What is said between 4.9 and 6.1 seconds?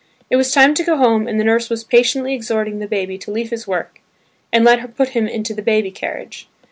him into the baby